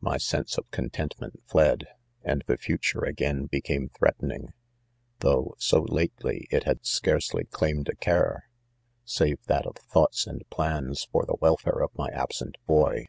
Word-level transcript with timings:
My 0.00 0.16
sense 0.16 0.56
of 0.56 0.70
contentment 0.70 1.42
fled 1.44 1.86
\ 2.06 2.10
and 2.22 2.42
the 2.46 2.56
future 2.56 3.04
again 3.04 3.44
became 3.44 3.90
threatening; 3.90 4.54
though, 5.18 5.54
so 5.58 5.82
lately, 5.82 6.46
it 6.50 6.62
had 6.64 6.86
scarcely 6.86 7.44
claimed 7.44 7.90
a 7.90 7.94
care, 7.94 8.48
save 9.04 9.44
that 9.48 9.66
of 9.66 9.76
.thoughts 9.76 10.26
and 10.26 10.48
plans 10.48 11.04
for 11.04 11.26
the 11.26 11.36
welfare 11.42 11.82
of 11.82 11.94
my 11.94 12.08
absent 12.08 12.56
boy. 12.66 13.08